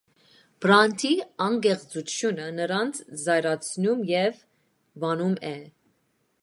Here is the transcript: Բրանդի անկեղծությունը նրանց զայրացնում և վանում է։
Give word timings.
Բրանդի 0.65 1.11
անկեղծությունը 1.47 2.47
նրանց 2.61 3.03
զայրացնում 3.25 4.05
և 4.15 4.43
վանում 5.05 5.39
է։ 5.53 5.55